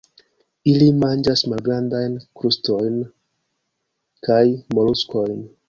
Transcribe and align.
Ili 0.71 0.87
manĝas 1.01 1.43
malgrandajn 1.51 2.17
krustulojn 2.41 2.97
kaj 4.29 4.43
moluskojn. 4.79 5.41